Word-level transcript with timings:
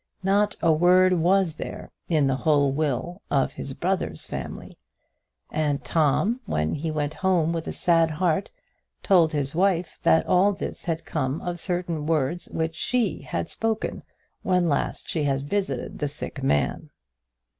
Not 0.23 0.55
a 0.63 0.71
word 0.73 1.13
was 1.13 1.57
there 1.57 1.91
in 2.09 2.25
the 2.25 2.37
whole 2.37 2.71
will 2.71 3.21
of 3.29 3.53
his 3.53 3.73
brother's 3.75 4.25
family; 4.25 4.75
and 5.51 5.83
Tom, 5.83 6.39
when 6.47 6.73
he 6.73 6.89
went 6.89 7.13
home 7.13 7.53
with 7.53 7.67
a 7.67 7.71
sad 7.71 8.09
heart, 8.09 8.49
told 9.03 9.31
his 9.31 9.53
wife 9.53 9.99
that 10.01 10.25
all 10.25 10.53
this 10.53 10.85
had 10.85 11.05
come 11.05 11.39
of 11.41 11.59
certain 11.59 12.07
words 12.07 12.47
which 12.49 12.73
she 12.73 13.21
had 13.21 13.47
spoken 13.47 14.01
when 14.41 14.67
last 14.67 15.07
she 15.07 15.25
had 15.25 15.41
visited 15.47 15.99
the 15.99 16.07
sick 16.07 16.41
man. 16.41 16.89